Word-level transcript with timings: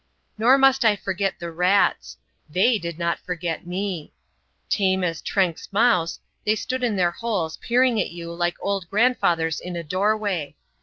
Nor 0.35 0.57
must 0.57 0.83
I 0.83 0.95
forget 0.95 1.37
the 1.37 1.51
rats: 1.51 2.17
they 2.49 2.79
did 2.79 2.97
not 2.97 3.19
forget 3.19 3.67
me. 3.67 4.11
Tame 4.67 5.03
as 5.03 5.21
Trenck's 5.21 5.71
mouse, 5.71 6.19
they 6.43 6.55
stood 6.55 6.83
in 6.83 6.95
their 6.95 7.11
holes 7.11 7.57
peering 7.57 8.01
at 8.01 8.09
you 8.09 8.33
like 8.33 8.57
old 8.61 8.89
grandfathers 8.89 9.59
in 9.59 9.75
a 9.75 9.83
doorway. 9.83 10.55